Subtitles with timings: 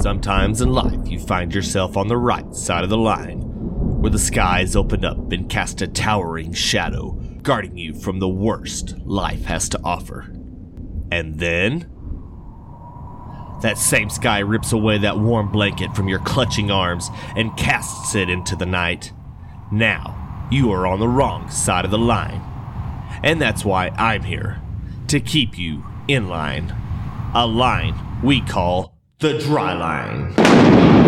[0.00, 3.40] Sometimes in life, you find yourself on the right side of the line,
[4.00, 7.10] where the skies open up and cast a towering shadow,
[7.42, 10.32] guarding you from the worst life has to offer.
[11.12, 11.90] And then.
[13.60, 18.30] That same sky rips away that warm blanket from your clutching arms and casts it
[18.30, 19.12] into the night.
[19.70, 22.40] Now, you are on the wrong side of the line.
[23.22, 24.62] And that's why I'm here
[25.08, 26.74] to keep you in line.
[27.34, 28.89] A line we call
[29.20, 30.99] the dry line.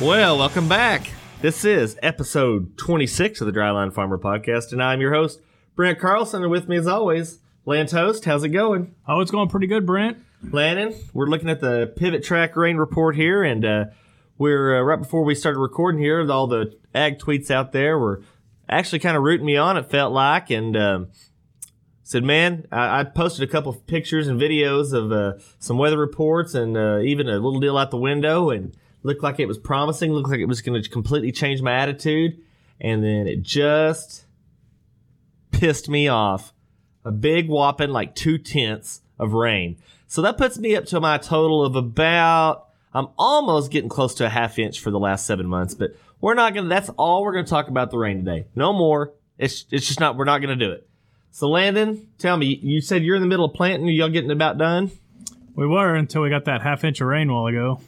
[0.00, 1.10] Well, welcome back.
[1.42, 5.42] This is episode 26 of the Dryline Farmer Podcast, and I'm your host,
[5.76, 8.24] Brent Carlson, and with me as always, Land Host.
[8.24, 8.94] How's it going?
[9.06, 10.16] Oh, it's going pretty good, Brent.
[10.42, 13.84] Landon, we're looking at the Pivot Track Rain Report here, and uh,
[14.38, 18.22] we're uh, right before we started recording here, all the ag tweets out there were
[18.70, 21.08] actually kind of rooting me on, it felt like, and um,
[22.04, 25.98] said, man, I, I posted a couple of pictures and videos of uh, some weather
[25.98, 29.58] reports and uh, even a little deal out the window, and looked like it was
[29.58, 32.40] promising, looked like it was going to completely change my attitude,
[32.80, 34.26] and then it just
[35.50, 36.52] pissed me off.
[37.04, 39.78] A big whopping like two tenths of rain.
[40.06, 44.26] So that puts me up to my total of about, I'm almost getting close to
[44.26, 47.22] a half inch for the last seven months, but we're not going to, that's all
[47.22, 48.46] we're going to talk about the rain today.
[48.54, 49.14] No more.
[49.38, 50.86] It's, it's just not, we're not going to do it.
[51.30, 54.30] So Landon, tell me, you said you're in the middle of planting, are y'all getting
[54.30, 54.90] about done?
[55.54, 57.80] We were until we got that half inch of rain a while ago.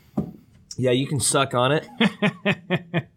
[0.76, 1.88] Yeah, you can suck on it.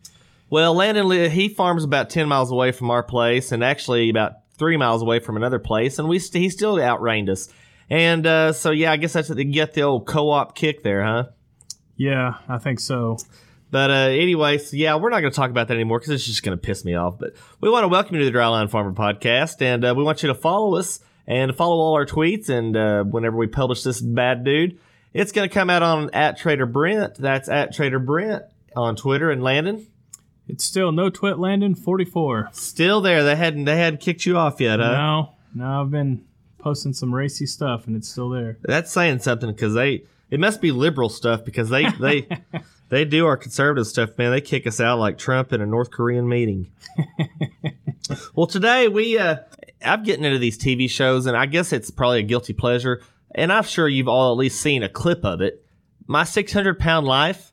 [0.49, 4.77] well, Landon, he farms about 10 miles away from our place and actually about three
[4.77, 7.49] miles away from another place, and we st- he still outrained us.
[7.89, 10.83] And uh, so, yeah, I guess that's what they get the old co op kick
[10.83, 11.25] there, huh?
[11.95, 13.17] Yeah, I think so.
[13.71, 16.25] But uh, anyway, so yeah, we're not going to talk about that anymore because it's
[16.25, 17.19] just going to piss me off.
[17.19, 20.23] But we want to welcome you to the Dryline Farmer Podcast, and uh, we want
[20.23, 22.49] you to follow us and follow all our tweets.
[22.49, 24.79] And uh, whenever we publish this bad dude,
[25.15, 27.15] it's going to come out on at Trader Brent.
[27.15, 28.43] That's at Trader Brent
[28.75, 29.87] on Twitter and Landon.
[30.47, 32.49] It's still no twit Landon 44.
[32.51, 33.23] Still there.
[33.23, 34.91] They hadn't they hadn't kicked you off yet, huh?
[34.91, 36.25] No, no, I've been
[36.59, 38.57] posting some racy stuff and it's still there.
[38.61, 42.27] That's saying something because they it must be liberal stuff because they they
[42.89, 44.31] they do our conservative stuff, man.
[44.31, 46.69] They kick us out like Trump in a North Korean meeting.
[48.35, 49.37] well, today we uh
[49.81, 53.01] I'm getting into these TV shows, and I guess it's probably a guilty pleasure,
[53.35, 55.63] and I'm sure you've all at least seen a clip of it.
[56.07, 57.51] My 600 pound life.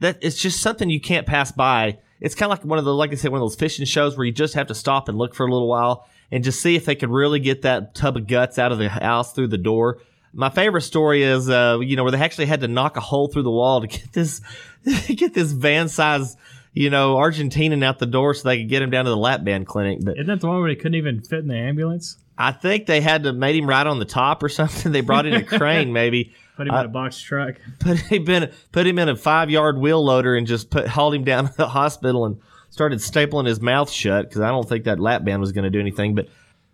[0.00, 1.98] That it's just something you can't pass by.
[2.20, 4.16] It's kind of like one of the, like I said, one of those fishing shows
[4.16, 6.74] where you just have to stop and look for a little while and just see
[6.74, 9.58] if they could really get that tub of guts out of the house through the
[9.58, 10.00] door.
[10.32, 13.28] My favorite story is, uh, you know, where they actually had to knock a hole
[13.28, 14.40] through the wall to get this,
[15.06, 16.36] get this van size,
[16.72, 19.44] you know, Argentinian out the door so they could get him down to the lap
[19.44, 20.00] band clinic.
[20.02, 22.16] But Isn't that the one where he couldn't even fit in the ambulance?
[22.36, 24.92] I think they had to made him right on the top or something.
[24.92, 26.32] They brought in a crane maybe.
[26.56, 27.56] Put him I- in uh, a box truck.
[27.80, 31.14] put him in put him in a five yard wheel loader and just put hauled
[31.14, 32.40] him down to the hospital and
[32.70, 35.70] started stapling his mouth shut because I don't think that lap band was going to
[35.70, 36.14] do anything.
[36.14, 36.28] But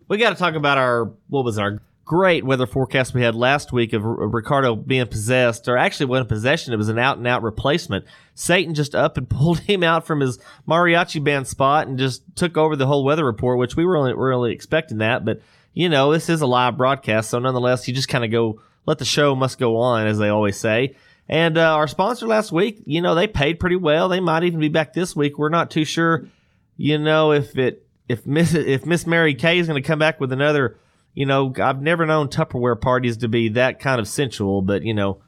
[0.08, 3.36] we got to talk about our what was it, our great weather forecast we had
[3.36, 7.26] last week of Ricardo being possessed, or actually wasn't possession; it was an out and
[7.28, 8.04] out replacement.
[8.34, 12.56] Satan just up and pulled him out from his mariachi band spot and just took
[12.56, 15.40] over the whole weather report, which we weren't really expecting that, but.
[15.72, 18.98] You know, this is a live broadcast, so nonetheless, you just kind of go let
[18.98, 20.96] the show must go on, as they always say.
[21.28, 24.08] And uh, our sponsor last week, you know, they paid pretty well.
[24.08, 25.38] They might even be back this week.
[25.38, 26.26] We're not too sure,
[26.76, 30.18] you know, if it if Miss if Miss Mary Kay is going to come back
[30.18, 30.76] with another.
[31.14, 34.94] You know, I've never known Tupperware parties to be that kind of sensual, but you
[34.94, 35.20] know,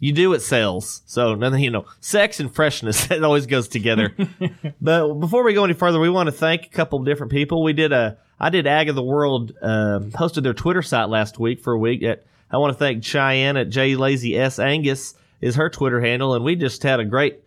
[0.00, 1.02] you do it sells.
[1.06, 4.14] So nothing, you know, sex and freshness that always goes together.
[4.80, 7.62] but before we go any further, we want to thank a couple of different people.
[7.62, 11.38] We did a I did Ag of the World uh, hosted their Twitter site last
[11.38, 12.02] week for a week.
[12.02, 16.34] At, I want to thank Cheyenne at J Lazy S Angus is her Twitter handle,
[16.34, 17.42] and we just had a great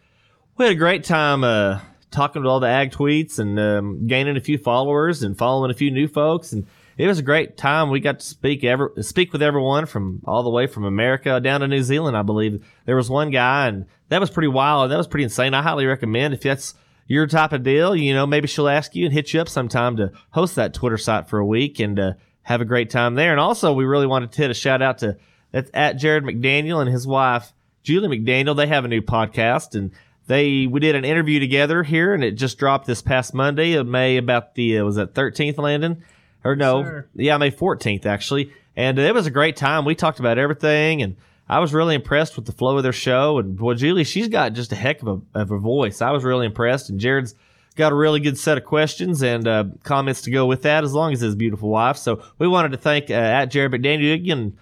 [0.56, 1.80] we had a great time uh,
[2.12, 5.74] talking to all the ag tweets and um, gaining a few followers and following a
[5.74, 6.68] few new folks and
[6.98, 7.90] it was a great time.
[7.90, 11.62] We got to speak ever speak with everyone from all the way from America down
[11.62, 12.16] to New Zealand.
[12.16, 14.92] I believe there was one guy, and that was pretty wild.
[14.92, 15.54] That was pretty insane.
[15.54, 16.75] I highly recommend if that's
[17.07, 17.95] your type of deal.
[17.95, 20.98] You know, maybe she'll ask you and hit you up sometime to host that Twitter
[20.98, 22.13] site for a week and uh,
[22.44, 23.31] have a great time there.
[23.31, 25.18] And also, we really wanted to hit a shout out to
[25.51, 27.54] that's at Jared McDaniel and his wife
[27.84, 28.56] Julie McDaniel.
[28.56, 29.92] They have a new podcast, and
[30.28, 33.86] they we did an interview together here, and it just dropped this past Monday of
[33.86, 36.04] May about the uh, was it 13th, Landon?
[36.44, 37.07] Or no, Sir.
[37.16, 39.86] yeah, May 14th actually, and it was a great time.
[39.86, 41.16] We talked about everything, and
[41.48, 43.38] I was really impressed with the flow of their show.
[43.40, 46.01] And well, Julie, she's got just a heck of a of a voice.
[46.01, 47.36] I was really impressed, and Jared's
[47.75, 50.94] got a really good set of questions and uh, comments to go with that, as
[50.94, 51.98] long as his beautiful wife.
[51.98, 54.19] So we wanted to thank uh, at Jared McDaniel.
[54.24, 54.57] You can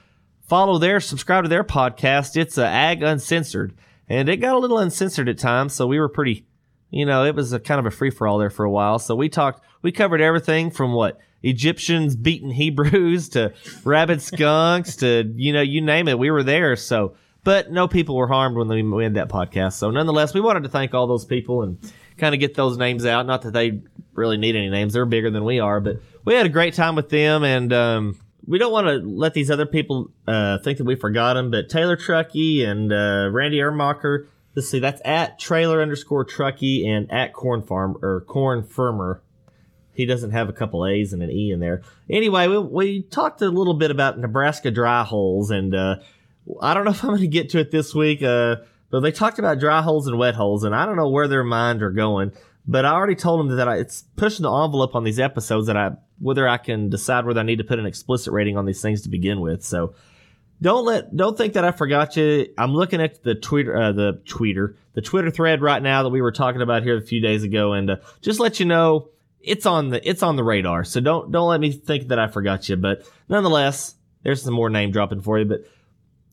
[0.48, 2.38] follow their, subscribe to their podcast.
[2.38, 3.74] It's uh, Ag Uncensored,
[4.08, 6.46] and it got a little uncensored at times, so we were pretty,
[6.90, 9.00] you know, it was a kind of a free for all there for a while.
[9.00, 13.54] So we talked, we covered everything from what Egyptians beating Hebrews to
[13.84, 16.20] rabid skunks to you know you name it.
[16.20, 16.76] We were there.
[16.76, 19.74] So, but no people were harmed when we made that podcast.
[19.74, 21.78] So nonetheless, we wanted to thank all those people and
[22.18, 23.26] kind of get those names out.
[23.26, 23.82] Not that they
[24.14, 25.80] really need any names; they're bigger than we are.
[25.80, 29.34] But we had a great time with them, and um, we don't want to let
[29.34, 31.52] these other people uh, think that we forgot them.
[31.52, 34.28] But Taylor Truckee and uh, Randy Ermacher.
[34.54, 39.22] Let's see, that's at trailer underscore Truckee and at Corn Farm or Corn Firmer.
[39.94, 41.82] He doesn't have a couple A's and an E in there.
[42.10, 45.98] Anyway, we, we talked a little bit about Nebraska dry holes, and uh,
[46.62, 48.58] I don't know if I'm going to get to it this week, uh,
[48.90, 51.44] but they talked about dry holes and wet holes, and I don't know where their
[51.44, 52.32] minds are going.
[52.68, 55.78] But I already told them that I, it's pushing the envelope on these episodes that
[55.78, 58.82] I whether I can decide whether I need to put an explicit rating on these
[58.82, 59.64] things to begin with.
[59.64, 59.96] So
[60.62, 62.54] don't let don't think that I forgot you.
[62.58, 66.22] I'm looking at the Twitter uh, the Twitter the Twitter thread right now that we
[66.22, 69.10] were talking about here a few days ago, and uh, just let you know
[69.44, 70.84] it's on the it's on the radar.
[70.84, 72.76] So don't don't let me think that I forgot you.
[72.76, 75.46] But nonetheless, there's some more name dropping for you.
[75.46, 75.62] But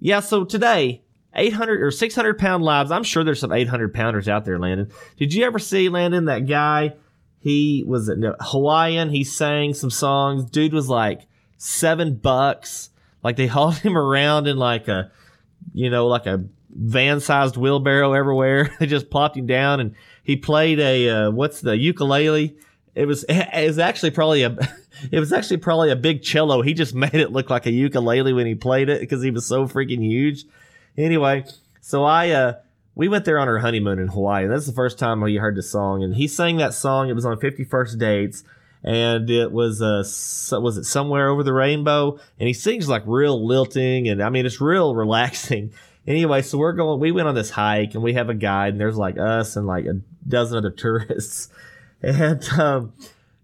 [0.00, 1.02] yeah, so today.
[1.34, 2.90] 800 or 600 pound lives.
[2.90, 4.90] I'm sure there's some 800 pounders out there, Landon.
[5.18, 6.94] Did you ever see, Landon, that guy?
[7.38, 9.10] He was no, Hawaiian.
[9.10, 10.50] He sang some songs.
[10.50, 11.26] Dude was like
[11.56, 12.90] seven bucks.
[13.22, 15.10] Like they hauled him around in like a,
[15.72, 18.74] you know, like a van sized wheelbarrow everywhere.
[18.80, 19.94] they just plopped him down and
[20.24, 22.56] he played a, uh, what's the ukulele?
[22.98, 24.56] It was, it was actually probably a,
[25.12, 26.62] it was actually probably a big cello.
[26.62, 29.46] He just made it look like a ukulele when he played it because he was
[29.46, 30.44] so freaking huge.
[30.96, 31.44] Anyway,
[31.80, 32.54] so I, uh,
[32.94, 34.44] we went there on our honeymoon in Hawaii.
[34.44, 37.08] And That's the first time we heard the song, and he sang that song.
[37.08, 38.42] It was on Fifty First Dates,
[38.82, 40.02] and it was uh,
[40.60, 42.18] was it somewhere over the rainbow?
[42.40, 45.72] And he sings like real lilting, and I mean it's real relaxing.
[46.08, 46.98] Anyway, so we're going.
[46.98, 49.66] We went on this hike, and we have a guide, and there's like us and
[49.66, 51.50] like a dozen other tourists,
[52.02, 52.92] and um,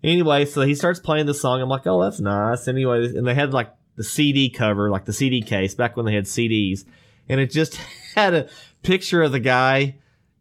[0.02, 1.60] anyway, so he starts playing the song.
[1.60, 2.68] I'm like, oh, that's nice.
[2.68, 6.14] Anyway, and they had like the CD cover, like the CD case, back when they
[6.14, 6.84] had CDs,
[7.28, 7.74] and it just
[8.14, 8.48] had a
[8.82, 9.96] picture of the guy.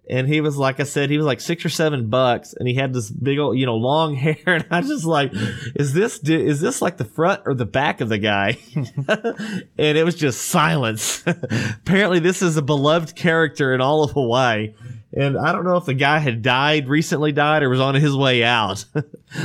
[0.09, 2.75] And he was like I said, he was like six or seven bucks, and he
[2.75, 4.37] had this big old, you know, long hair.
[4.45, 5.31] And I was just like,
[5.75, 8.57] is this is this like the front or the back of the guy?
[8.75, 11.23] and it was just silence.
[11.25, 14.73] Apparently, this is a beloved character in all of Hawaii.
[15.15, 18.15] And I don't know if the guy had died recently, died, or was on his
[18.15, 18.85] way out.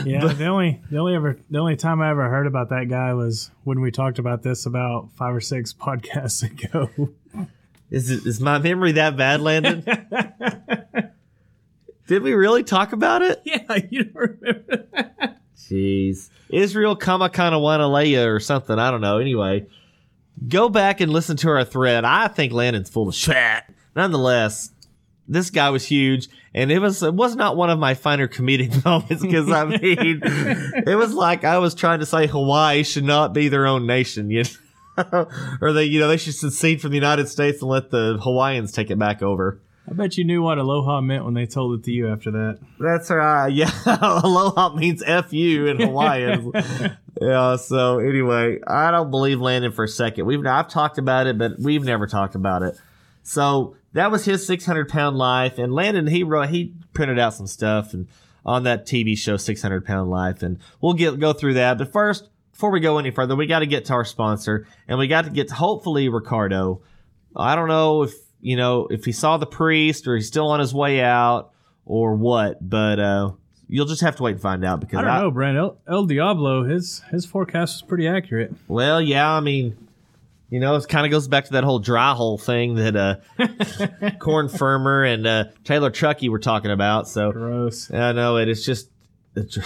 [0.05, 3.15] Yeah, the only the only ever the only time I ever heard about that guy
[3.15, 6.91] was when we talked about this about five or six podcasts ago.
[7.91, 9.83] Is it, is my memory that bad, Landon?
[12.07, 13.41] Did we really talk about it?
[13.45, 15.39] yeah, you don't remember that?
[15.57, 16.29] Jeez.
[16.51, 18.79] Israel Kamakanawanaaleya or something.
[18.79, 19.19] I don't know.
[19.19, 19.67] Anyway,
[20.49, 22.05] go back and listen to our thread.
[22.05, 23.65] I think Landon's full of shit.
[23.95, 24.71] Nonetheless,
[25.29, 28.85] this guy was huge, and it was it was not one of my finer comedic
[28.85, 33.33] moments because I mean, it was like I was trying to say Hawaii should not
[33.33, 34.45] be their own nation, you
[34.97, 35.29] know,
[35.61, 38.73] or they you know they should secede from the United States and let the Hawaiians
[38.73, 39.61] take it back over.
[39.91, 42.59] I bet you knew what aloha meant when they told it to you after that.
[42.79, 43.49] That's right.
[43.49, 43.71] Yeah.
[43.87, 46.53] Aloha means F you in Hawaiian.
[47.23, 47.57] yeah.
[47.57, 50.27] So anyway, I don't believe Landon for a second.
[50.27, 52.79] We've, I've talked about it, but we've never talked about it.
[53.23, 55.59] So that was his 600 pound life.
[55.59, 58.09] And Landon, he he printed out some stuff and
[58.45, 60.43] on that TV show, 600 pound life.
[60.43, 61.79] And we'll get, go through that.
[61.79, 64.99] But first, before we go any further, we got to get to our sponsor and
[64.99, 66.83] we got to get to hopefully Ricardo.
[67.37, 70.61] I don't know if, you know, if he saw the priest or he's still on
[70.61, 71.53] his way out
[71.85, 73.33] or what, but, uh,
[73.69, 75.59] you'll just have to wait and find out because I don't know, Brent.
[75.59, 78.55] El, El Diablo, his his forecast was pretty accurate.
[78.67, 79.88] well, yeah, I mean,
[80.51, 84.11] you know, it kind of goes back to that whole dry hole thing that, uh,
[84.19, 87.09] Corn Firmer and, uh, Taylor Truckee were talking about.
[87.09, 87.91] So, Gross.
[87.91, 88.49] I know it.
[88.49, 88.91] It's just,
[89.37, 89.59] it's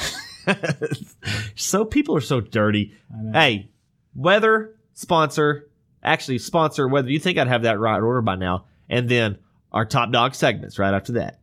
[1.54, 2.94] so people are so dirty.
[3.32, 3.70] Hey,
[4.14, 5.68] weather sponsor,
[6.02, 9.38] actually sponsor whether you think I'd have that right order by now, and then
[9.70, 11.38] our top dog segments right after that.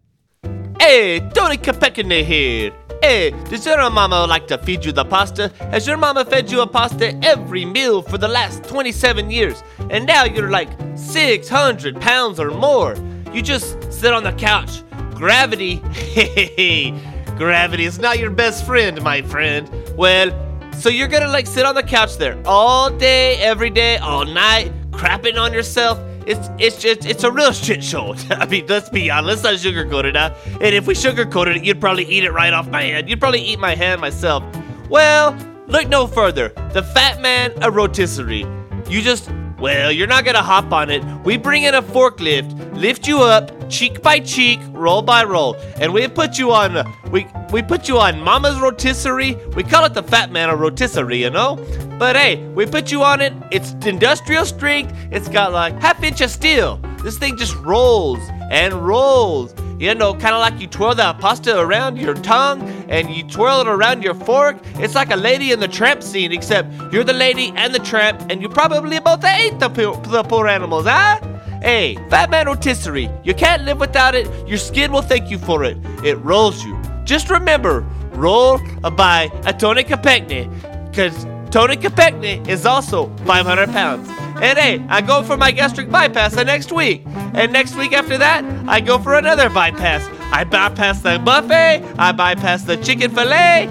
[0.90, 2.74] Hey, Tony Capecane here.
[3.04, 5.50] Hey, does your mama like to feed you the pasta?
[5.70, 9.62] Has your mama fed you a pasta every meal for the last 27 years?
[9.92, 12.96] And now you're like 600 pounds or more.
[13.32, 14.82] you just sit on the couch.
[15.14, 17.00] Gravity, hey,
[17.38, 19.70] gravity is not your best friend, my friend.
[19.96, 20.32] Well,
[20.74, 24.72] so you're gonna like sit on the couch there all day, every day, all night,
[24.90, 26.00] crapping on yourself.
[26.30, 28.14] It's it's just it's a real shit show.
[28.30, 29.44] I mean, let's be honest.
[29.44, 30.16] Let's not sugarcoat it.
[30.16, 33.10] And if we sugarcoated it, you'd probably eat it right off my hand.
[33.10, 34.44] You'd probably eat my hand myself.
[34.90, 36.50] Well, look no further.
[36.74, 38.46] The Fat Man a rotisserie.
[38.88, 41.04] You just well, you're not gonna hop on it.
[41.24, 45.94] We bring in a forklift, lift you up, cheek by cheek, roll by roll, and
[45.94, 46.84] we put you on.
[47.12, 49.36] We we put you on Mama's rotisserie.
[49.56, 51.58] We call it the Fat Man of rotisserie, you know.
[51.98, 53.34] But hey, we put you on it.
[53.52, 54.94] It's industrial strength.
[55.12, 56.80] It's got like half inch of steel.
[57.04, 59.54] This thing just rolls and rolls.
[59.80, 63.62] You know, kind of like you twirl that pasta around your tongue and you twirl
[63.62, 64.58] it around your fork.
[64.76, 68.22] It's like a lady in the tramp scene, except you're the lady and the tramp,
[68.30, 69.70] and you probably both ate the,
[70.10, 71.22] the poor animals, huh?
[71.62, 74.28] Hey, Fat Man rotisserie, you can't live without it.
[74.46, 75.78] Your skin will thank you for it.
[76.04, 76.78] It rolls you.
[77.06, 78.60] Just remember, roll
[78.98, 80.50] by a Tony Capecni,
[80.90, 84.19] because Tony Capecni is also 500 pounds.
[84.42, 87.04] And hey, I go for my gastric bypass the next week.
[87.06, 90.08] And next week after that, I go for another bypass.
[90.32, 93.68] I bypass the buffet, I bypass the chicken filet.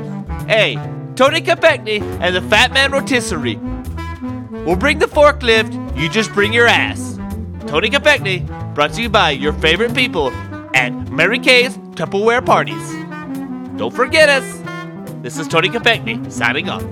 [0.47, 0.75] Hey,
[1.17, 3.59] Tony Capecni and the Fat Man Rotisserie.
[4.65, 7.19] We'll bring the forklift, you just bring your ass.
[7.67, 10.31] Tony Capecni, brought to you by your favorite people
[10.75, 12.93] at Mary Kay's Tupperware Parties.
[13.79, 14.45] Don't forget us.
[15.23, 16.85] This is Tony Capecni signing off.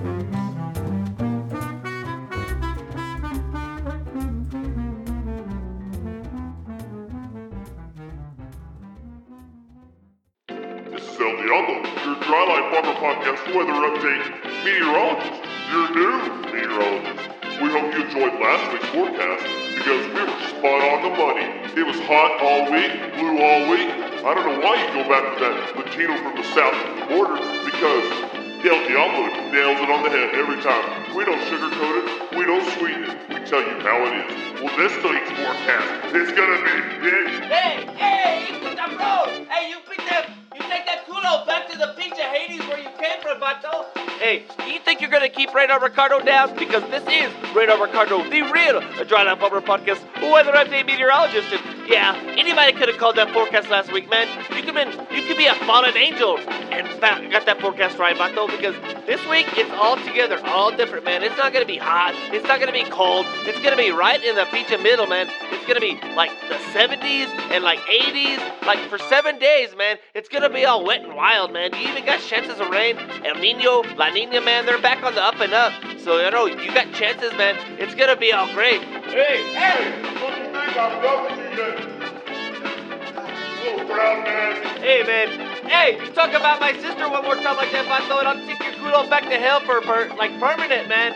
[17.87, 19.43] Hope you enjoyed last week's forecast
[19.79, 21.47] because we were spot on the money.
[21.79, 23.87] It was hot all week, blue all week.
[24.27, 27.05] I don't know why you go back to that Latino from the south of the
[27.15, 28.03] border because
[28.67, 31.15] El Diablo nails it on the head every time.
[31.15, 33.15] We don't sugarcoat it, we don't sweeten it.
[33.29, 34.61] We tell you how it is.
[34.61, 36.75] Well, this week's forecast is gonna be
[37.07, 37.27] big.
[37.47, 39.45] Hey, hey, you put that bro!
[39.47, 40.27] Hey, you pick that,
[40.59, 43.85] you take that culo back to the beach of Hades where you came from, Vato.
[44.19, 46.55] Hey, do you think you're gonna keep Radar Ricardo down?
[46.55, 51.53] Because this is Radar Ricardo, the real Dryline Farmer Podcast weather update meteorologist.
[51.53, 54.27] And yeah, anybody could have called that forecast last week, man.
[54.55, 58.15] You could been, you could be a fallen angel and found, got that forecast right,
[58.15, 58.47] Vato.
[58.47, 58.75] Because
[59.05, 61.23] this week it's all together, all different, man.
[61.23, 62.13] It's not gonna be hot.
[62.33, 63.25] It's not gonna be cold.
[63.47, 65.29] It's gonna be right in the beach of middle, man.
[65.51, 69.97] It's gonna be like the 70s and like 80s, like for seven days, man.
[70.13, 71.73] It's gonna be all wet and wild, man.
[71.73, 72.97] You even got chances of rain.
[73.23, 75.71] El Nino, La Nina, man, they're back on the up and up.
[75.99, 77.55] So you know you got chances, man.
[77.79, 78.81] It's gonna be all great.
[78.81, 81.63] Hey, hey, Hey,
[85.07, 85.27] man.
[85.65, 88.59] Hey, you talk about my sister one more time like that, Vato, and I'll take
[88.59, 91.13] your kudo back to hell for per- like permanent, man.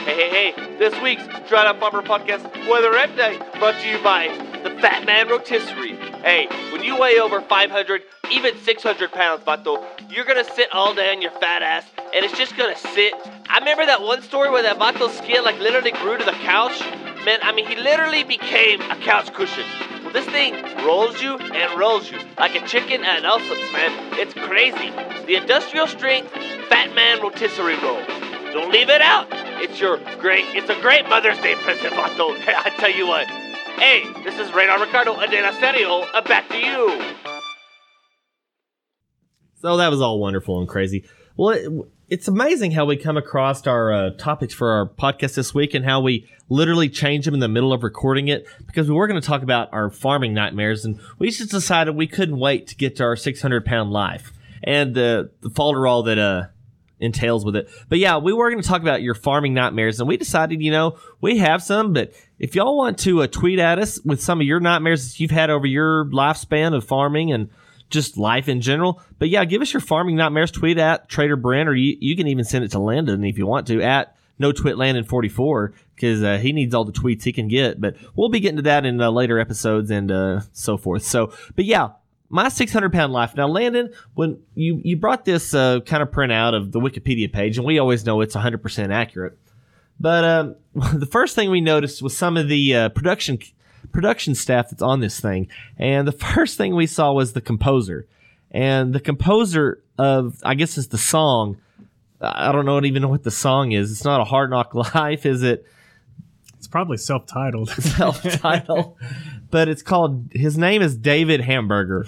[0.00, 0.76] Hey, hey, hey.
[0.78, 4.26] This week's Dried Up Farmer Podcast Weather Update brought to you by
[4.64, 5.94] the Fat Man Rotisserie.
[6.22, 11.12] Hey, when you weigh over 500, even 600 pounds, Vato, you're gonna sit all day
[11.14, 13.14] on your fat ass, and it's just gonna sit.
[13.48, 16.82] I remember that one story where that Vato's skin like literally grew to the couch.
[17.24, 19.64] Man, I mean, he literally became a couch cushion.
[20.02, 20.52] Well, this thing
[20.84, 23.92] rolls you and rolls you like a chicken at Elsop's, man.
[24.18, 24.90] It's crazy.
[25.26, 26.30] The industrial strength
[26.68, 28.04] Fat Man rotisserie roll.
[28.52, 29.26] Don't leave it out.
[29.62, 30.44] It's your great.
[30.54, 32.36] It's a great Mother's Day present, Vato.
[32.46, 33.26] I tell you what.
[33.26, 36.02] Hey, this is Radar Ricardo Adela Serio.
[36.02, 37.14] Uh, back to you.
[39.62, 41.04] So that was all wonderful and crazy.
[41.36, 45.74] Well, it's amazing how we come across our uh, topics for our podcast this week
[45.74, 49.06] and how we literally change them in the middle of recording it because we were
[49.06, 52.76] going to talk about our farming nightmares and we just decided we couldn't wait to
[52.76, 54.32] get to our 600 pound life
[54.62, 56.44] and the the falderall that uh
[57.00, 57.68] entails with it.
[57.88, 60.70] But yeah, we were going to talk about your farming nightmares, and we decided, you
[60.70, 64.40] know, we have some, but if y'all want to uh, tweet at us with some
[64.40, 67.50] of your nightmares that you've had over your lifespan of farming and
[67.94, 69.00] just life in general.
[69.18, 70.50] But yeah, give us your farming nightmares.
[70.50, 73.46] Tweet at Trader Brent, or you, you can even send it to Landon if you
[73.46, 77.32] want to at no twit Landon 44 because uh, he needs all the tweets he
[77.32, 77.80] can get.
[77.80, 81.04] But we'll be getting to that in uh, later episodes and uh, so forth.
[81.04, 81.90] So, but yeah,
[82.28, 83.36] my 600 pound life.
[83.36, 87.56] Now, Landon, when you, you brought this uh, kind of printout of the Wikipedia page,
[87.58, 89.38] and we always know it's 100% accurate.
[90.00, 90.56] But um,
[90.98, 93.38] the first thing we noticed was some of the uh, production
[93.94, 95.48] production staff that's on this thing,
[95.78, 98.06] and the first thing we saw was the composer,
[98.50, 101.56] and the composer of I guess is the song.
[102.20, 103.90] I don't know even know what the song is.
[103.90, 105.66] It's not a Hard Knock Life, is it?
[106.58, 107.68] It's probably self-titled.
[107.70, 108.96] self titled.
[109.50, 110.28] but it's called.
[110.32, 112.06] His name is David Hamburger.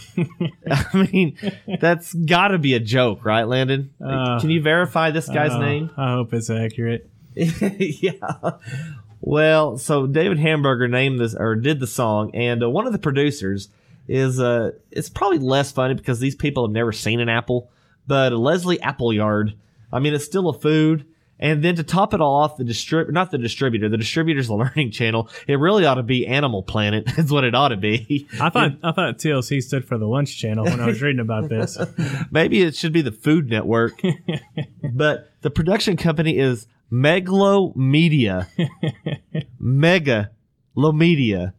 [0.71, 1.37] I mean,
[1.81, 3.93] that's got to be a joke, right, Landon?
[4.02, 5.90] Uh, Can you verify this guy's Uh, name?
[5.99, 7.11] I hope it's accurate.
[7.35, 8.12] yeah.
[9.21, 12.99] Well, so David Hamburger named this or did the song, and uh, one of the
[12.99, 13.69] producers
[14.09, 17.71] is uh, it's probably less funny because these people have never seen an apple,
[18.07, 19.55] but Leslie Appleyard.
[19.93, 21.07] I mean, it's still a food.
[21.39, 24.55] And then to top it all off, the distrib not the distributor, the distributor's the
[24.57, 25.29] Learning Channel.
[25.47, 27.05] It really ought to be Animal Planet.
[27.19, 28.27] Is what it ought to be.
[28.41, 31.49] I thought I thought TLC stood for the Lunch Channel when I was reading about
[31.49, 31.77] this.
[32.31, 34.01] Maybe it should be the Food Network.
[34.93, 38.47] but the production company is Megalomedia.
[39.59, 40.31] Mega
[40.76, 41.55] Media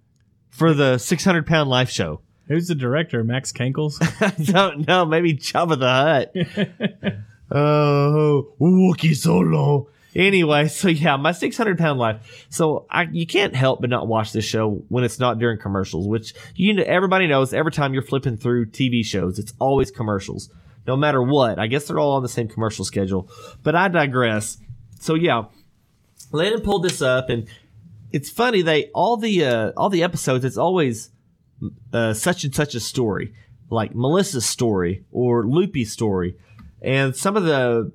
[0.49, 2.21] for the 600 pound life show.
[2.47, 3.23] Who's the director?
[3.23, 3.99] Max Kankles.
[4.21, 5.05] I don't know.
[5.05, 7.17] Maybe Jabba the Hutt.
[7.49, 9.87] Oh, Wookie Solo.
[10.13, 12.45] Anyway, so yeah, my 600 pound life.
[12.49, 16.07] So I, you can't help but not watch this show when it's not during commercials,
[16.07, 20.49] which you know, everybody knows every time you're flipping through TV shows, it's always commercials,
[20.87, 21.57] no matter what.
[21.59, 23.29] I guess they're all on the same commercial schedule,
[23.63, 24.57] but I digress.
[24.99, 25.45] So yeah,
[26.31, 27.47] Landon pulled this up and
[28.11, 28.61] it's funny.
[28.61, 31.09] They, all the, uh, all the episodes, it's always,
[31.91, 33.33] uh, such and such a story,
[33.69, 36.35] like Melissa's story or Loopy's story.
[36.81, 37.91] And some of the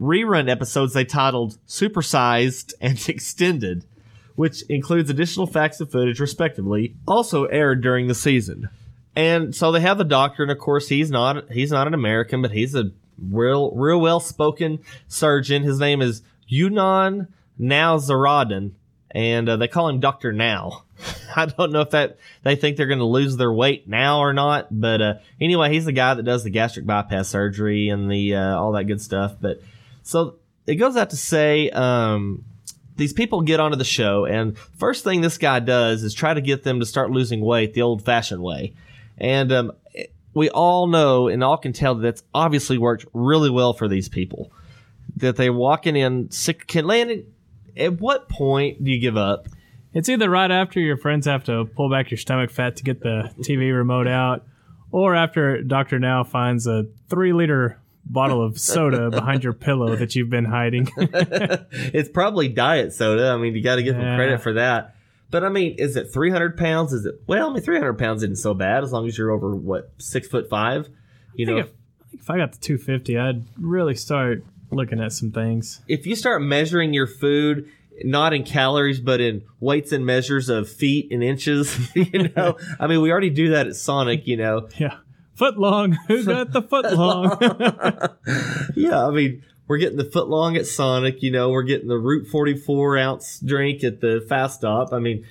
[0.00, 3.84] rerun episodes they titled Supersized and Extended,
[4.34, 8.68] which includes additional facts and footage, respectively, also aired during the season.
[9.14, 12.42] And so they have the doctor, and of course he's not he's not an American,
[12.42, 15.62] but he's a real real well spoken surgeon.
[15.62, 18.72] His name is Yunan Now Zaradin,
[19.10, 20.84] and uh, they call him Doctor Now.
[21.36, 24.32] I don't know if that they think they're going to lose their weight now or
[24.32, 28.34] not, but uh, anyway, he's the guy that does the gastric bypass surgery and the
[28.34, 29.36] uh, all that good stuff.
[29.40, 29.60] But
[30.02, 30.36] so
[30.66, 32.44] it goes out to say um,
[32.96, 36.40] these people get onto the show, and first thing this guy does is try to
[36.40, 38.74] get them to start losing weight the old-fashioned way,
[39.18, 39.72] and um,
[40.34, 44.08] we all know and all can tell that that's obviously worked really well for these
[44.08, 44.50] people.
[45.16, 46.66] That they're walking in sick.
[46.66, 47.32] Can Landon,
[47.76, 49.48] at what point do you give up?
[49.94, 53.00] It's either right after your friends have to pull back your stomach fat to get
[53.00, 54.44] the TV remote out,
[54.90, 60.14] or after Doctor Now finds a three liter bottle of soda behind your pillow that
[60.14, 60.88] you've been hiding.
[60.96, 63.30] it's probably diet soda.
[63.30, 64.94] I mean, you got to give them credit for that.
[65.30, 66.92] But I mean, is it 300 pounds?
[66.92, 69.54] Is it, well, I mean, 300 pounds isn't so bad as long as you're over,
[69.54, 70.88] what, six foot five?
[71.34, 71.74] You I know, think
[72.12, 75.80] if, if I got to 250, I'd really start looking at some things.
[75.88, 77.68] if you start measuring your food,
[78.04, 82.86] not in calories, but in weights and measures of feet and inches, you know, I
[82.86, 84.68] mean, we already do that at Sonic, you know.
[84.78, 84.98] Yeah.
[85.34, 85.92] Foot long.
[86.08, 87.36] Who got the foot long?
[88.74, 91.98] Yeah, I mean, we're getting the foot long at Sonic, you know, we're getting the
[91.98, 94.92] Route 44 ounce drink at the Fast Stop.
[94.94, 95.26] I mean,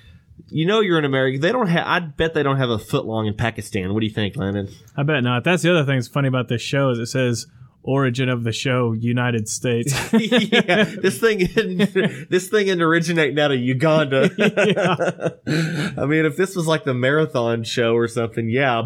[0.48, 1.38] you know, you're in America.
[1.38, 3.94] They don't have, I bet they don't have a foot long in Pakistan.
[3.94, 4.68] What do you think, Landon?
[4.96, 5.42] I bet not.
[5.42, 7.46] That's the other thing that's funny about this show is it says
[7.86, 9.92] origin of the show United States.
[10.12, 11.94] yeah, this thing didn't,
[12.30, 14.30] this thing didn't originate out of Uganda.
[15.96, 18.84] I mean, if this was like the marathon show or something, yeah.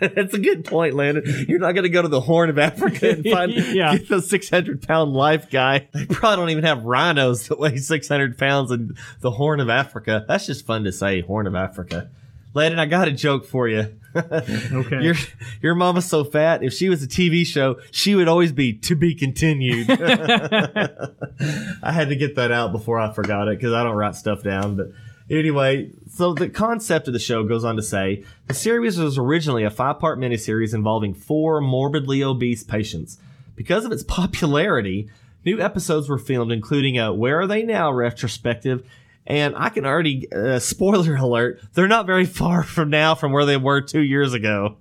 [0.00, 1.46] That's a good point, Landon.
[1.48, 3.96] You're not going to go to the Horn of Africa and find Yeah.
[3.96, 5.88] get the 600 pound life guy.
[5.94, 10.24] They probably don't even have rhinos that weigh 600 pounds in the Horn of Africa.
[10.26, 12.10] That's just fun to say, Horn of Africa.
[12.54, 13.98] Landon, I got a joke for you.
[14.14, 15.02] Okay.
[15.02, 15.14] Your
[15.62, 16.62] your mama's so fat.
[16.62, 19.88] If she was a TV show, she would always be to be continued.
[19.90, 24.42] I had to get that out before I forgot it because I don't write stuff
[24.42, 24.76] down.
[24.76, 24.88] But
[25.30, 29.64] anyway, so the concept of the show goes on to say the series was originally
[29.64, 33.16] a five part miniseries involving four morbidly obese patients.
[33.56, 35.08] Because of its popularity,
[35.44, 38.86] new episodes were filmed, including a Where Are They Now retrospective.
[39.26, 43.44] And I can already, uh, spoiler alert, they're not very far from now from where
[43.44, 44.76] they were two years ago.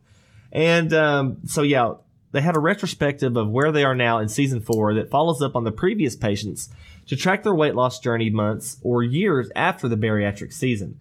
[0.51, 1.93] And um, so, yeah,
[2.31, 5.55] they had a retrospective of where they are now in season four that follows up
[5.55, 6.69] on the previous patients
[7.07, 10.99] to track their weight loss journey months or years after the bariatric season.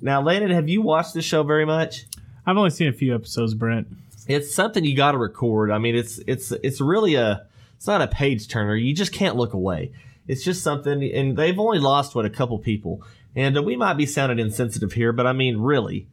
[0.00, 2.06] Now, Landon, have you watched this show very much?
[2.46, 3.88] I've only seen a few episodes, Brent.
[4.26, 5.70] It's something you got to record.
[5.70, 8.74] I mean, it's it's it's really a it's not a page turner.
[8.74, 9.92] You just can't look away.
[10.28, 13.02] It's just something, and they've only lost what a couple people,
[13.34, 16.08] and uh, we might be sounding insensitive here, but I mean, really,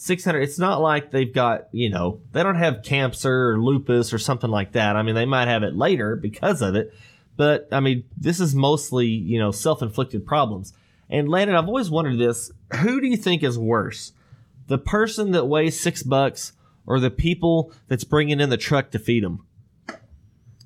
[0.00, 4.18] 600 it's not like they've got you know they don't have cancer or lupus or
[4.18, 4.96] something like that.
[4.96, 6.94] I mean they might have it later because of it
[7.36, 10.72] but i mean this is mostly you know self-inflicted problems.
[11.10, 12.50] And landon i've always wondered this.
[12.80, 14.12] Who do you think is worse
[14.68, 16.54] the person that weighs six bucks
[16.86, 19.44] or the people that's bringing in the truck to feed them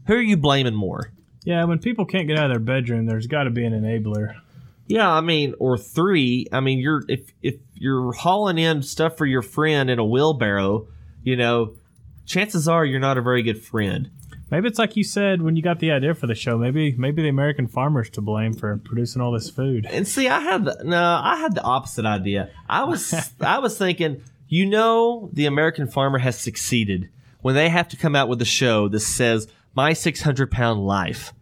[0.06, 1.10] who are you blaming more
[1.44, 4.34] Yeah, when people can't get out of their bedroom, there's got to be an enabler.
[4.86, 6.46] Yeah, I mean, or three.
[6.52, 10.88] I mean, you're if if you're hauling in stuff for your friend in a wheelbarrow,
[11.22, 11.74] you know,
[12.26, 14.10] chances are you're not a very good friend.
[14.50, 16.58] Maybe it's like you said when you got the idea for the show.
[16.58, 19.86] Maybe maybe the American farmers to blame for producing all this food.
[19.90, 22.50] And see, I had the, no, I had the opposite idea.
[22.68, 27.08] I was I was thinking, you know, the American farmer has succeeded
[27.40, 31.32] when they have to come out with a show that says my 600 pound life.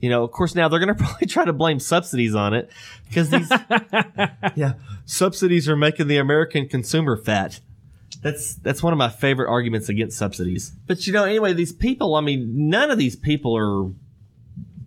[0.00, 2.70] You know, of course, now they're going to probably try to blame subsidies on it
[3.08, 3.50] because these,
[4.54, 4.74] yeah,
[5.06, 7.60] subsidies are making the American consumer fat.
[8.22, 10.72] That's that's one of my favorite arguments against subsidies.
[10.86, 13.90] But you know, anyway, these people, I mean, none of these people are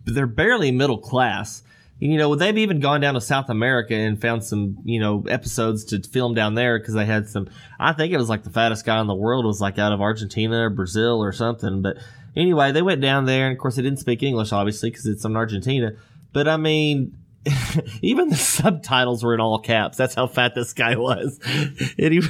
[0.05, 1.63] they're barely middle class.
[2.01, 5.23] And, You know, they've even gone down to South America and found some, you know,
[5.29, 7.47] episodes to film down there because they had some.
[7.79, 10.01] I think it was like the fattest guy in the world was like out of
[10.01, 11.81] Argentina or Brazil or something.
[11.81, 11.97] But
[12.37, 15.25] anyway, they went down there, and of course, they didn't speak English, obviously, because it's
[15.25, 15.93] in Argentina.
[16.31, 17.17] But I mean,
[18.01, 19.97] even the subtitles were in all caps.
[19.97, 21.39] That's how fat this guy was.
[21.99, 22.27] anyway.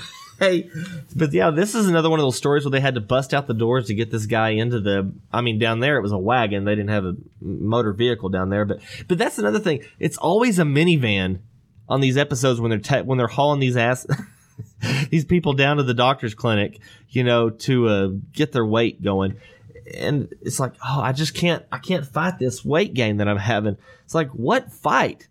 [1.15, 3.47] But yeah, this is another one of those stories where they had to bust out
[3.47, 5.11] the doors to get this guy into the.
[5.33, 8.49] I mean, down there it was a wagon; they didn't have a motor vehicle down
[8.49, 8.63] there.
[8.63, 9.83] But but that's another thing.
[9.97, 11.39] It's always a minivan
[11.89, 14.05] on these episodes when they're te- when they're hauling these ass
[15.09, 19.39] these people down to the doctor's clinic, you know, to uh, get their weight going.
[19.95, 23.37] And it's like, oh, I just can't, I can't fight this weight gain that I'm
[23.37, 23.77] having.
[24.03, 25.27] It's like, what fight?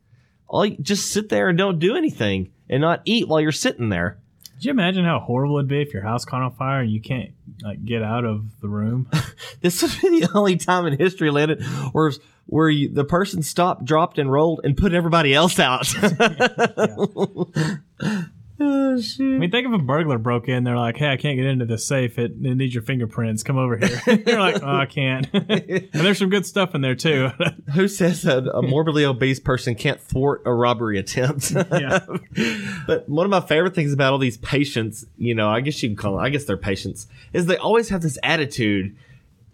[0.49, 3.89] All you, just sit there and don't do anything and not eat while you're sitting
[3.89, 4.19] there.
[4.55, 7.01] Could you imagine how horrible it'd be if your house caught on fire and you
[7.01, 9.09] can't like get out of the room?
[9.63, 12.13] This would be the only time in history, Landon, where
[12.47, 15.89] where you, the person stopped, dropped, and rolled, and put everybody else out.
[18.61, 21.47] oh, I mean, think if a burglar broke in, they're like, "Hey, I can't get
[21.47, 22.19] into the safe.
[22.19, 23.43] It, it needs your fingerprints.
[23.43, 26.95] Come over here." You're like, "Oh, I can't." and there's some good stuff in there
[26.95, 27.31] too.
[27.75, 31.51] Who says that a morbidly obese person can't thwart a robbery attempt?
[31.51, 32.01] yeah.
[32.87, 35.89] but one of my favorite things about all these patients, you know, I guess you
[35.89, 38.97] can call them, I guess they're patients, is they always have this attitude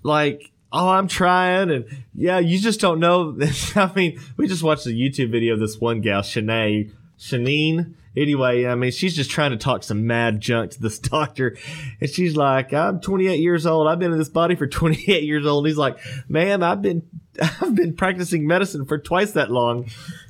[0.02, 1.70] like, oh, I'm trying.
[1.70, 1.84] And
[2.14, 3.36] yeah, you just don't know.
[3.76, 6.90] I mean, we just watched a YouTube video of this one gal, Shanae,
[7.22, 7.94] Shanine.
[8.16, 11.56] Anyway, I mean, she's just trying to talk some mad junk to this doctor.
[12.00, 13.86] And she's like, I'm 28 years old.
[13.86, 15.64] I've been in this body for 28 years old.
[15.64, 17.02] And he's like, ma'am, I've been,
[17.40, 19.86] I've been practicing medicine for twice that long.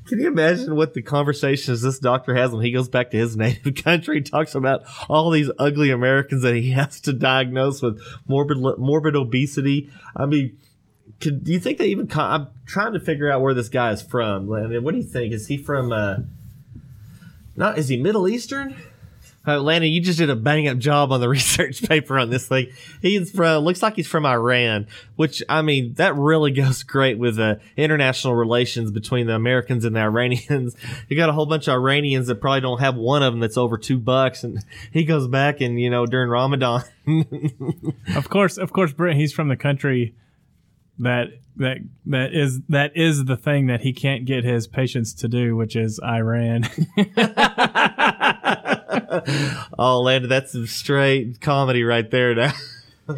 [0.06, 3.36] Can you imagine what the conversations this doctor has when he goes back to his
[3.36, 4.16] native country?
[4.16, 9.16] He talks about all these ugly Americans that he has to diagnose with morbid, morbid
[9.16, 9.90] obesity.
[10.14, 10.58] I mean,
[11.20, 13.92] could, do you think they even, con- I'm trying to figure out where this guy
[13.92, 14.46] is from.
[14.48, 14.84] Landon.
[14.84, 15.32] What do you think?
[15.32, 16.16] Is he from, uh,
[17.56, 18.76] not is he Middle Eastern?
[19.44, 22.46] Uh, Landon, you just did a bang up job on the research paper on this
[22.46, 22.68] thing.
[23.00, 24.86] He's from looks like he's from Iran,
[25.16, 29.96] which I mean that really goes great with uh, international relations between the Americans and
[29.96, 30.76] the Iranians.
[31.08, 33.56] You got a whole bunch of Iranians that probably don't have one of them that's
[33.58, 36.84] over two bucks, and he goes back and you know during Ramadan.
[38.14, 39.16] of course, of course, Britt.
[39.16, 40.14] He's from the country
[41.02, 45.28] that that that is that is the thing that he can't get his patients to
[45.28, 46.68] do, which is Iran.
[49.78, 52.52] oh, Landon, that's some straight comedy right there now.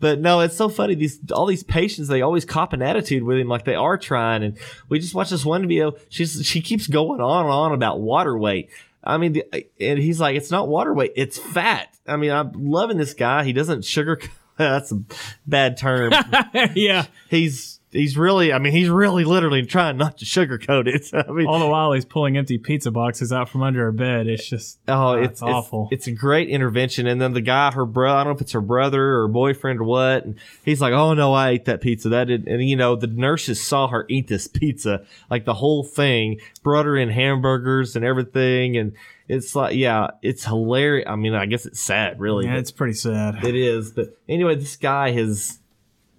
[0.00, 0.94] but no, it's so funny.
[0.94, 4.42] These all these patients, they always cop an attitude with him, like they are trying.
[4.42, 4.56] And
[4.88, 5.94] we just watched this one video.
[6.08, 8.70] She's she keeps going on and on about water weight.
[9.04, 9.44] I mean, the,
[9.80, 11.94] and he's like, it's not water weight, it's fat.
[12.06, 13.44] I mean, I'm loving this guy.
[13.44, 14.20] He doesn't sugar.
[14.68, 15.00] That's a
[15.46, 16.12] bad term.
[16.74, 17.06] yeah.
[17.30, 18.52] He's he's really.
[18.52, 21.06] I mean, he's really literally trying not to sugarcoat it.
[21.28, 24.26] I mean, All the while he's pulling empty pizza boxes out from under her bed.
[24.26, 25.88] It's just Oh, ah, it's, awful.
[25.90, 27.06] It's, it's a great intervention.
[27.06, 29.80] And then the guy, her brother, I don't know if it's her brother or boyfriend
[29.80, 30.24] or what.
[30.24, 32.08] And he's like, Oh no, I ate that pizza.
[32.08, 32.46] That did.
[32.46, 36.86] And you know, the nurses saw her eat this pizza, like the whole thing, brought
[36.86, 38.76] her in hamburgers and everything.
[38.76, 38.92] And
[39.28, 41.06] it's like, yeah, it's hilarious.
[41.08, 42.46] I mean, I guess it's sad, really.
[42.46, 43.44] yeah, it's pretty sad.
[43.44, 43.90] it is.
[43.92, 45.57] But anyway, this guy has,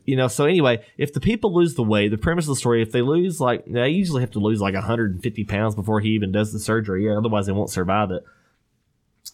[0.09, 2.81] you know, so anyway, if the people lose the weight, the premise of the story,
[2.81, 6.31] if they lose like, they usually have to lose like 150 pounds before he even
[6.31, 7.05] does the surgery.
[7.05, 8.25] Yeah, otherwise they won't survive it.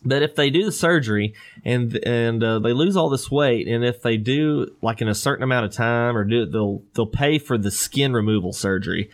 [0.03, 1.33] But if they do the surgery
[1.63, 5.15] and and uh, they lose all this weight, and if they do like in a
[5.15, 9.09] certain amount of time or do it, they'll they'll pay for the skin removal surgery,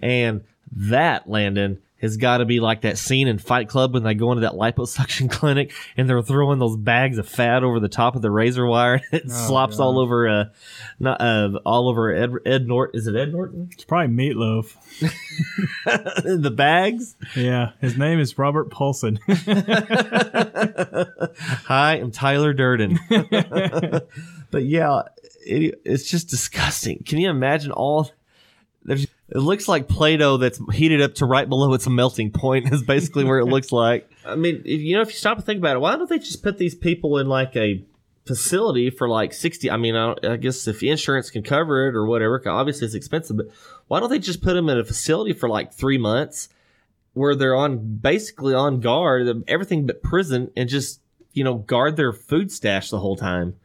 [0.00, 4.14] and that Landon has got to be like that scene in Fight Club when they
[4.14, 8.16] go into that liposuction clinic and they're throwing those bags of fat over the top
[8.16, 9.00] of the razor wire.
[9.12, 10.44] And it slops all over uh,
[10.98, 12.98] not, uh all over Ed Ed Norton.
[12.98, 13.70] Is it Ed Norton?
[13.72, 14.74] It's probably meatloaf.
[16.42, 17.14] the bags.
[17.36, 19.20] Yeah, his name is Robert Paulson.
[21.66, 22.98] Hi, I'm Tyler Durden.
[24.50, 25.02] but yeah,
[25.46, 27.02] it, it's just disgusting.
[27.04, 28.10] Can you imagine all
[28.84, 32.82] There's, it looks like Play-Doh that's heated up to right below its melting point is
[32.82, 34.10] basically where it looks like.
[34.24, 36.42] I mean, you know, if you stop and think about it, why don't they just
[36.42, 37.84] put these people in like a
[38.26, 42.06] facility for like 60 i mean I, I guess if insurance can cover it or
[42.06, 43.48] whatever obviously it's expensive but
[43.88, 46.48] why don't they just put them in a facility for like three months
[47.14, 51.00] where they're on basically on guard everything but prison and just
[51.32, 53.56] you know guard their food stash the whole time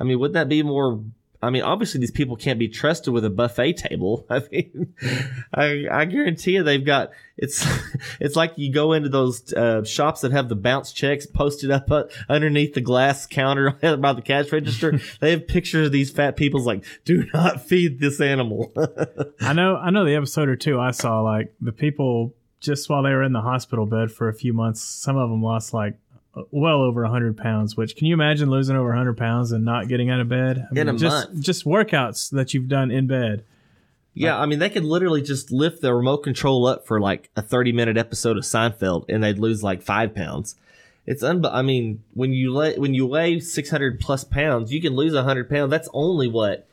[0.00, 1.00] i mean wouldn't that be more
[1.42, 4.26] I mean, obviously these people can't be trusted with a buffet table.
[4.30, 4.94] I mean,
[5.54, 7.66] I, I guarantee you they've got it's
[8.20, 11.90] it's like you go into those uh, shops that have the bounce checks posted up
[11.90, 15.00] uh, underneath the glass counter by the cash register.
[15.20, 18.72] they have pictures of these fat people's like, "Do not feed this animal."
[19.40, 19.76] I know.
[19.76, 21.22] I know the episode or two I saw.
[21.22, 24.82] Like the people just while they were in the hospital bed for a few months,
[24.82, 25.96] some of them lost like
[26.50, 30.10] well over 100 pounds which can you imagine losing over 100 pounds and not getting
[30.10, 31.42] out of bed I In a just month.
[31.44, 33.44] just workouts that you've done in bed
[34.12, 37.42] yeah, I mean, they could literally just lift the remote control up for like a
[37.42, 40.56] thirty minute episode of Seinfeld, and they'd lose like five pounds.
[41.06, 41.46] It's un.
[41.46, 45.14] I mean, when you lay, when you weigh six hundred plus pounds, you can lose
[45.14, 45.70] hundred pounds.
[45.70, 46.66] That's only what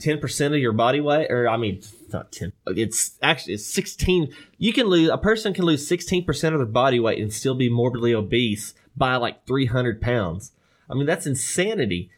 [0.00, 1.80] ten percent of your body weight, or I mean,
[2.12, 2.52] not ten.
[2.66, 4.32] It's actually it's sixteen.
[4.58, 7.54] You can lose a person can lose sixteen percent of their body weight and still
[7.54, 10.52] be morbidly obese by like three hundred pounds.
[10.90, 12.10] I mean, that's insanity.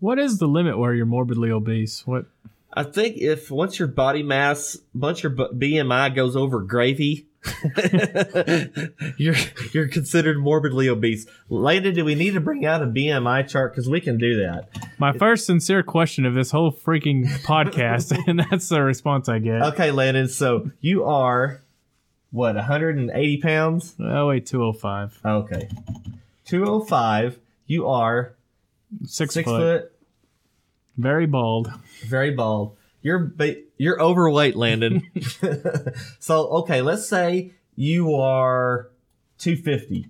[0.00, 2.26] what is the limit where you're morbidly obese what
[2.72, 7.26] I think if once your body mass, once your BMI goes over gravy,
[9.16, 9.34] you're
[9.72, 11.26] you're considered morbidly obese.
[11.48, 14.68] Later, do we need to bring out a BMI chart because we can do that?
[14.98, 19.62] my first sincere question of this whole freaking podcast and that's the response i get
[19.62, 20.28] Okay, Landon.
[20.28, 21.62] So you are
[22.30, 23.94] what 180 pounds?
[24.00, 25.68] oh wait 205 Okay,
[26.44, 27.38] 205.
[27.66, 28.34] You are
[29.04, 29.92] six, six foot, foot,
[30.96, 31.72] very bald
[32.04, 32.76] very bald.
[33.02, 35.08] You're ba- you're overweight, Landon.
[36.18, 38.90] so okay, let's say you are
[39.38, 40.08] 250.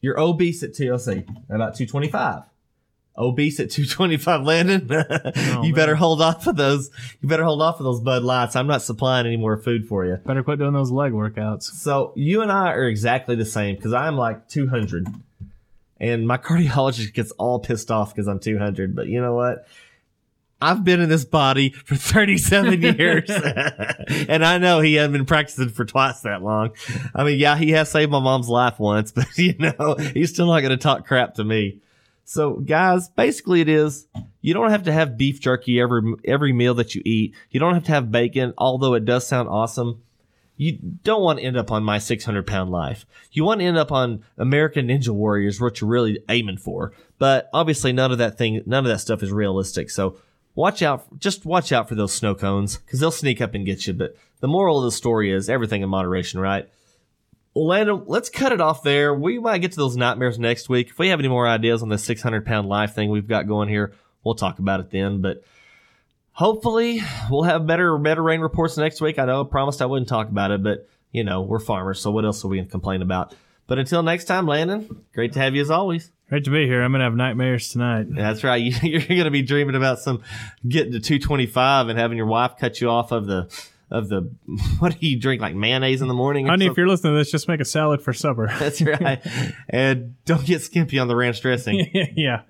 [0.00, 2.42] You're obese at TLC, about 225.
[3.16, 4.80] Obese at 225, Landon.
[5.62, 5.98] you better man.
[5.98, 6.90] hold off of those.
[7.20, 8.56] You better hold off of those Bud Lights.
[8.56, 10.16] I'm not supplying any more food for you.
[10.16, 13.92] better quit doing those leg workouts So you and I are exactly the same because
[13.92, 15.06] I'm like 200,
[16.00, 18.96] and my cardiologist gets all pissed off because I'm 200.
[18.96, 19.66] But you know what?
[20.62, 23.28] I've been in this body for 37 years,
[24.28, 26.70] and I know he hasn't been practicing for twice that long.
[27.14, 30.46] I mean, yeah, he has saved my mom's life once, but you know, he's still
[30.46, 31.80] not going to talk crap to me.
[32.24, 34.06] So, guys, basically, it is
[34.40, 37.34] you don't have to have beef jerky every every meal that you eat.
[37.50, 40.02] You don't have to have bacon, although it does sound awesome
[40.62, 43.04] you don't want to end up on my 600 pound life.
[43.32, 46.92] You want to end up on American Ninja Warriors, what you're really aiming for.
[47.18, 49.90] But obviously, none of that thing, none of that stuff is realistic.
[49.90, 50.18] So
[50.54, 53.86] watch out, just watch out for those snow cones because they'll sneak up and get
[53.86, 53.92] you.
[53.92, 56.68] But the moral of the story is everything in moderation, right?
[57.54, 59.14] Well, Landon, let's cut it off there.
[59.14, 60.88] We might get to those nightmares next week.
[60.90, 63.68] If we have any more ideas on the 600 pound life thing we've got going
[63.68, 63.92] here,
[64.24, 65.20] we'll talk about it then.
[65.20, 65.44] But
[66.32, 69.18] hopefully we'll have better better rain reports next week.
[69.18, 72.10] I know I promised I wouldn't talk about it, but you know, we're farmers, so
[72.10, 73.34] what else are we gonna complain about?
[73.66, 76.10] But until next time, Landon, great to have you as always.
[76.30, 78.56] great to be here i'm gonna have nightmares tonight That's right.
[78.56, 80.22] You, you're gonna be dreaming about some
[80.66, 83.48] getting to 225 and having your wife cut you off of the
[83.92, 84.22] of the
[84.80, 86.46] what do you drink like mayonnaise in the morning?
[86.46, 89.20] honey if you're listening to this just make a salad for supper That's right.
[89.68, 91.88] and don't get skimpy on the ranch dressing.
[92.16, 92.42] yeah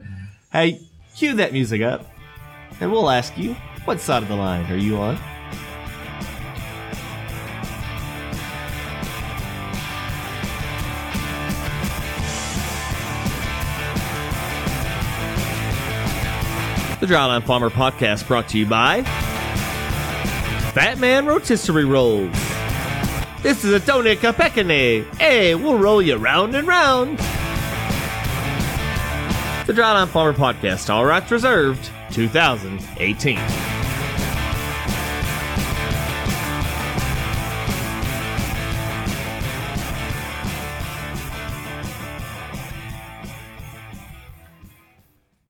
[0.53, 0.81] hey,
[1.17, 2.07] cue that music up,
[2.81, 5.19] and we'll ask you, what side of the line are you on?
[17.01, 19.03] The Dryline Farmer Podcast brought to you by
[20.73, 22.33] Fat Man Rotisserie Rolls.
[23.43, 25.05] This is a Tonica Pecane.
[25.17, 27.19] Hey, we'll roll you round and round.
[29.67, 33.72] The Dryline Farmer Podcast, all rights reserved, 2018.